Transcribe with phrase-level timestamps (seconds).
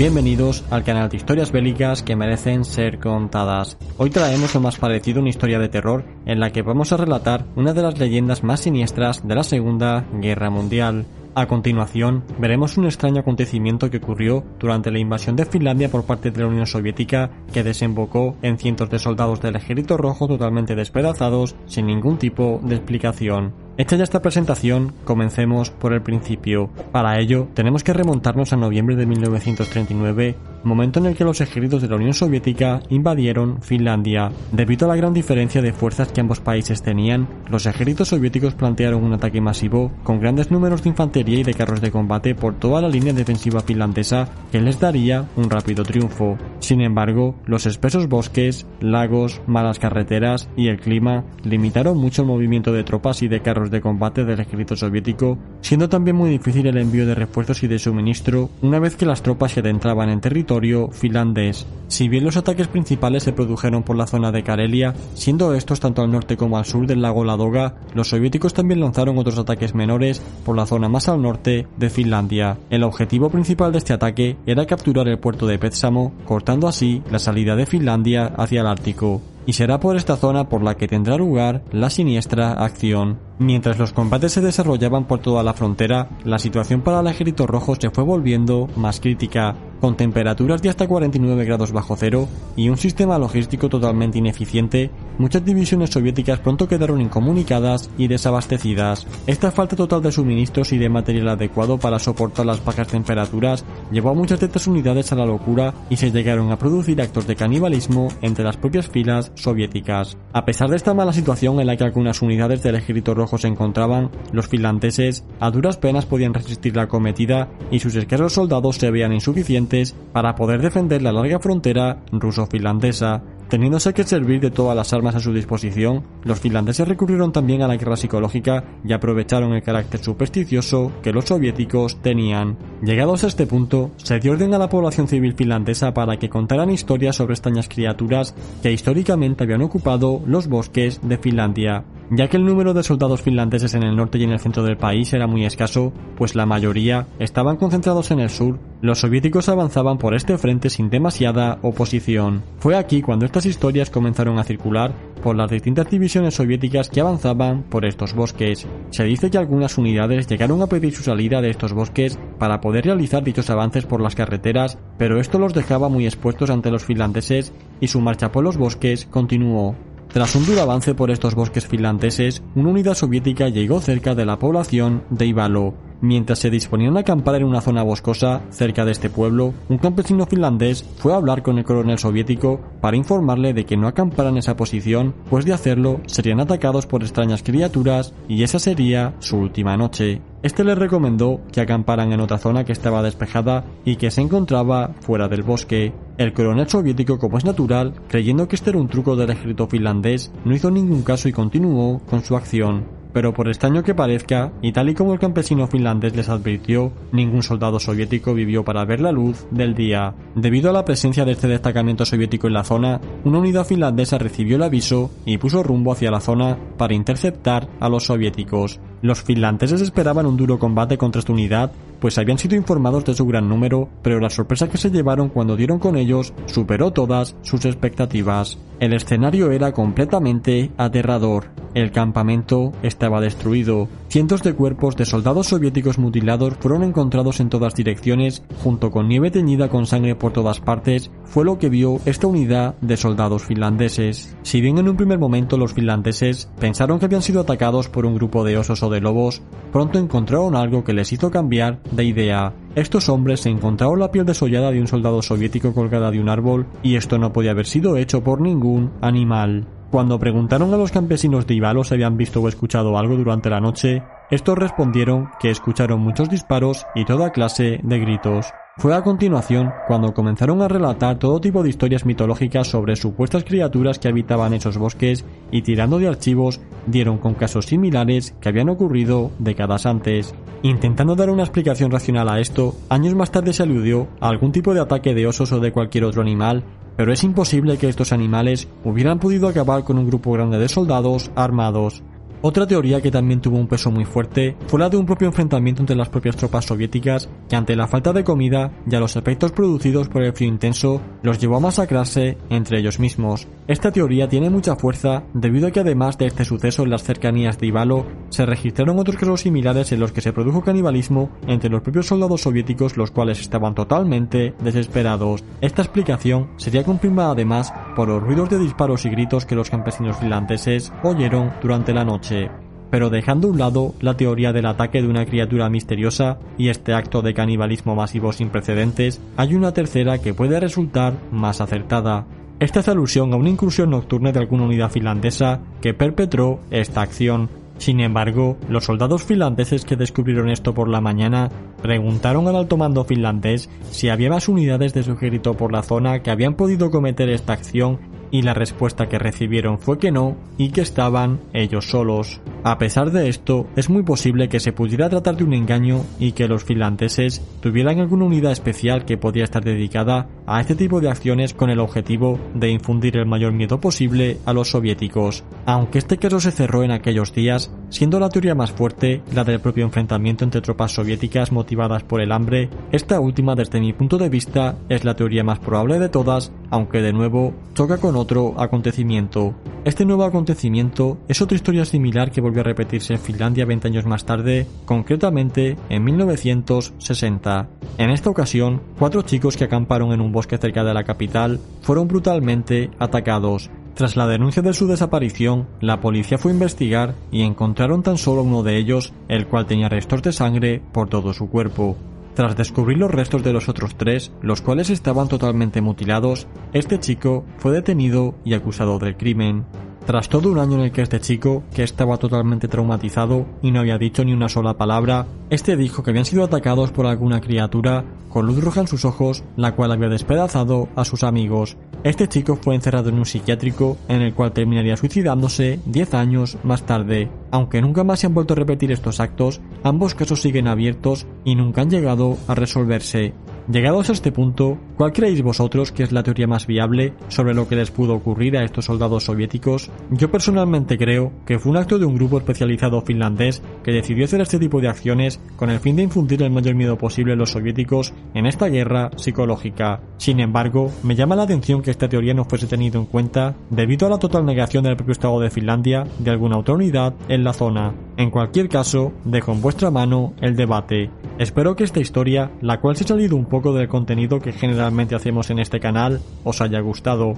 [0.00, 3.76] Bienvenidos al canal de historias bélicas que merecen ser contadas.
[3.98, 6.96] Hoy traemos lo más parecido a una historia de terror en la que vamos a
[6.96, 11.04] relatar una de las leyendas más siniestras de la Segunda Guerra Mundial.
[11.34, 16.30] A continuación, veremos un extraño acontecimiento que ocurrió durante la invasión de Finlandia por parte
[16.30, 21.56] de la Unión Soviética que desembocó en cientos de soldados del Ejército Rojo totalmente despedazados
[21.66, 23.52] sin ningún tipo de explicación.
[23.80, 26.68] Hecha ya esta presentación, comencemos por el principio.
[26.92, 31.82] Para ello, tenemos que remontarnos a noviembre de 1939, momento en el que los ejércitos
[31.82, 34.30] de la Unión Soviética invadieron Finlandia.
[34.52, 39.02] Debido a la gran diferencia de fuerzas que ambos países tenían, los ejércitos soviéticos plantearon
[39.02, 42.82] un ataque masivo con grandes números de infantería y de carros de combate por toda
[42.82, 46.36] la línea defensiva finlandesa que les daría un rápido triunfo.
[46.58, 52.72] Sin embargo, los espesos bosques, lagos, malas carreteras y el clima limitaron mucho el movimiento
[52.72, 56.76] de tropas y de carros de combate del ejército soviético, siendo también muy difícil el
[56.76, 60.49] envío de refuerzos y de suministro una vez que las tropas se adentraban en territorio
[60.92, 61.66] finlandés.
[61.88, 66.02] Si bien los ataques principales se produjeron por la zona de Karelia, siendo estos tanto
[66.02, 70.22] al norte como al sur del lago Ladoga, los soviéticos también lanzaron otros ataques menores
[70.44, 72.58] por la zona más al norte de Finlandia.
[72.70, 77.18] El objetivo principal de este ataque era capturar el puerto de Petsamo, cortando así la
[77.18, 81.16] salida de Finlandia hacia el Ártico y será por esta zona por la que tendrá
[81.16, 83.18] lugar la siniestra acción.
[83.38, 87.74] Mientras los combates se desarrollaban por toda la frontera, la situación para el ejército rojo
[87.76, 92.76] se fue volviendo más crítica, con temperaturas de hasta 49 grados bajo cero y un
[92.76, 99.06] sistema logístico totalmente ineficiente, muchas divisiones soviéticas pronto quedaron incomunicadas y desabastecidas.
[99.26, 104.10] Esta falta total de suministros y de material adecuado para soportar las bajas temperaturas llevó
[104.10, 107.36] a muchas de estas unidades a la locura y se llegaron a producir actos de
[107.36, 110.16] canibalismo entre las propias filas soviéticas.
[110.32, 113.48] A pesar de esta mala situación en la que algunas unidades del ejército rojo se
[113.48, 118.90] encontraban, los finlandeses a duras penas podían resistir la cometida y sus escasos soldados se
[118.90, 123.22] veían insuficientes para poder defender la larga frontera ruso-finlandesa.
[123.50, 127.66] Teniéndose que servir de todas las armas a su disposición, los finlandeses recurrieron también a
[127.66, 132.56] la guerra psicológica y aprovecharon el carácter supersticioso que los soviéticos tenían.
[132.80, 136.70] Llegados a este punto, se dio orden a la población civil finlandesa para que contaran
[136.70, 142.44] historias sobre extrañas criaturas que históricamente habían ocupado los bosques de Finlandia ya que el
[142.44, 145.44] número de soldados finlandeses en el norte y en el centro del país era muy
[145.44, 150.70] escaso, pues la mayoría estaban concentrados en el sur, los soviéticos avanzaban por este frente
[150.70, 152.42] sin demasiada oposición.
[152.58, 157.62] Fue aquí cuando estas historias comenzaron a circular por las distintas divisiones soviéticas que avanzaban
[157.64, 158.66] por estos bosques.
[158.90, 162.86] Se dice que algunas unidades llegaron a pedir su salida de estos bosques para poder
[162.86, 167.52] realizar dichos avances por las carreteras, pero esto los dejaba muy expuestos ante los finlandeses
[167.80, 169.76] y su marcha por los bosques continuó.
[170.12, 174.40] Tras un duro avance por estos bosques finlandeses, una unidad soviética llegó cerca de la
[174.40, 175.89] población de Ivalo.
[176.02, 180.24] Mientras se disponían a acampar en una zona boscosa cerca de este pueblo, un campesino
[180.24, 184.38] finlandés fue a hablar con el coronel soviético para informarle de que no acamparan en
[184.38, 189.76] esa posición, pues de hacerlo serían atacados por extrañas criaturas y esa sería su última
[189.76, 190.22] noche.
[190.42, 194.94] Este le recomendó que acamparan en otra zona que estaba despejada y que se encontraba
[195.00, 195.92] fuera del bosque.
[196.16, 200.32] El coronel soviético, como es natural, creyendo que este era un truco del ejército finlandés,
[200.46, 204.72] no hizo ningún caso y continuó con su acción pero por extraño que parezca, y
[204.72, 209.12] tal y como el campesino finlandés les advirtió, ningún soldado soviético vivió para ver la
[209.12, 210.14] luz del día.
[210.34, 214.56] Debido a la presencia de este destacamento soviético en la zona, una unidad finlandesa recibió
[214.56, 218.80] el aviso y puso rumbo hacia la zona para interceptar a los soviéticos.
[219.02, 223.26] Los finlandeses esperaban un duro combate contra esta unidad, pues habían sido informados de su
[223.26, 227.64] gran número, pero la sorpresa que se llevaron cuando dieron con ellos superó todas sus
[227.64, 228.58] expectativas.
[228.80, 231.48] El escenario era completamente aterrador.
[231.74, 233.88] El campamento estaba destruido.
[234.08, 239.30] Cientos de cuerpos de soldados soviéticos mutilados fueron encontrados en todas direcciones, junto con nieve
[239.30, 244.34] teñida con sangre por todas partes, fue lo que vio esta unidad de soldados finlandeses.
[244.42, 248.14] Si bien en un primer momento los finlandeses pensaron que habían sido atacados por un
[248.14, 249.42] grupo de osos o de lobos,
[249.72, 252.54] pronto encontraron algo que les hizo cambiar de idea.
[252.76, 256.94] Estos hombres encontraron la piel desollada de un soldado soviético colgada de un árbol, y
[256.94, 259.66] esto no podía haber sido hecho por ningún animal.
[259.90, 263.60] Cuando preguntaron a los campesinos de Ivalo si habían visto o escuchado algo durante la
[263.60, 268.46] noche, estos respondieron que escucharon muchos disparos y toda clase de gritos.
[268.76, 273.98] Fue a continuación cuando comenzaron a relatar todo tipo de historias mitológicas sobre supuestas criaturas
[273.98, 279.32] que habitaban esos bosques y tirando de archivos dieron con casos similares que habían ocurrido
[279.40, 280.32] décadas antes.
[280.62, 284.74] Intentando dar una explicación racional a esto, años más tarde se aludió a algún tipo
[284.74, 286.64] de ataque de osos o de cualquier otro animal
[287.00, 291.30] pero es imposible que estos animales hubieran podido acabar con un grupo grande de soldados
[291.34, 292.02] armados.
[292.42, 295.82] Otra teoría que también tuvo un peso muy fuerte fue la de un propio enfrentamiento
[295.82, 299.52] entre las propias tropas soviéticas que ante la falta de comida y a los efectos
[299.52, 303.46] producidos por el frío intenso los llevó a masacrarse entre ellos mismos.
[303.68, 307.58] Esta teoría tiene mucha fuerza debido a que además de este suceso en las cercanías
[307.58, 311.82] de Ivalo se registraron otros casos similares en los que se produjo canibalismo entre los
[311.82, 315.44] propios soldados soviéticos los cuales estaban totalmente desesperados.
[315.60, 320.16] Esta explicación sería confirmada además por los ruidos de disparos y gritos que los campesinos
[320.18, 322.50] finlandeses oyeron durante la noche.
[322.90, 326.92] Pero dejando a un lado la teoría del ataque de una criatura misteriosa y este
[326.92, 332.26] acto de canibalismo masivo sin precedentes, hay una tercera que puede resultar más acertada.
[332.58, 337.59] Esta es alusión a una incursión nocturna de alguna unidad finlandesa que perpetró esta acción.
[337.80, 341.48] Sin embargo, los soldados finlandeses que descubrieron esto por la mañana
[341.80, 346.22] preguntaron al alto mando finlandés si había más unidades de su ejército por la zona
[346.22, 347.98] que habían podido cometer esta acción
[348.30, 352.42] y la respuesta que recibieron fue que no y que estaban ellos solos.
[352.62, 356.32] A pesar de esto, es muy posible que se pudiera tratar de un engaño y
[356.32, 361.08] que los finlandeses tuvieran alguna unidad especial que podía estar dedicada a este tipo de
[361.08, 365.42] acciones con el objetivo de infundir el mayor miedo posible a los soviéticos.
[365.64, 369.60] Aunque este caso se cerró en aquellos días, siendo la teoría más fuerte la del
[369.60, 374.28] propio enfrentamiento entre tropas soviéticas motivadas por el hambre, esta última desde mi punto de
[374.28, 379.54] vista es la teoría más probable de todas, aunque de nuevo choca con otro acontecimiento.
[379.84, 384.06] Este nuevo acontecimiento es otra historia similar que volvió a repetirse en Finlandia 20 años
[384.06, 387.68] más tarde, concretamente en 1960.
[387.96, 392.08] En esta ocasión, cuatro chicos que acamparon en un bosque cerca de la capital fueron
[392.08, 393.70] brutalmente atacados.
[393.94, 398.42] Tras la denuncia de su desaparición, la policía fue a investigar y encontraron tan solo
[398.42, 401.96] uno de ellos, el cual tenía restos de sangre por todo su cuerpo.
[402.34, 407.44] Tras descubrir los restos de los otros tres, los cuales estaban totalmente mutilados, este chico
[407.58, 409.66] fue detenido y acusado del crimen.
[410.06, 413.80] Tras todo un año en el que este chico, que estaba totalmente traumatizado y no
[413.80, 418.04] había dicho ni una sola palabra, este dijo que habían sido atacados por alguna criatura
[418.28, 421.76] con luz roja en sus ojos, la cual había despedazado a sus amigos.
[422.02, 426.86] Este chico fue encerrado en un psiquiátrico en el cual terminaría suicidándose 10 años más
[426.86, 427.28] tarde.
[427.50, 431.56] Aunque nunca más se han vuelto a repetir estos actos, ambos casos siguen abiertos y
[431.56, 433.34] nunca han llegado a resolverse.
[433.70, 437.66] Llegados a este punto, ¿cuál creéis vosotros que es la teoría más viable sobre lo
[437.66, 439.90] que les pudo ocurrir a estos soldados soviéticos?
[440.10, 444.42] Yo personalmente creo que fue un acto de un grupo especializado finlandés que decidió hacer
[444.42, 447.52] este tipo de acciones con el fin de infundir el mayor miedo posible a los
[447.52, 450.02] soviéticos en esta guerra psicológica.
[450.18, 454.06] Sin embargo, me llama la atención que esta teoría no fuese tenido en cuenta debido
[454.06, 457.94] a la total negación del propio Estado de Finlandia de alguna unidad en la zona.
[458.18, 461.08] En cualquier caso, dejo en vuestra mano el debate.
[461.38, 464.89] Espero que esta historia, la cual se ha salido un poco del contenido que generalmente
[465.14, 467.34] hacemos en este canal, os haya gustado.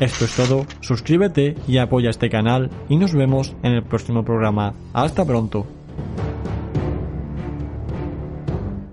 [0.00, 4.74] Esto es todo, suscríbete y apoya este canal y nos vemos en el próximo programa.
[4.92, 5.75] Hasta pronto.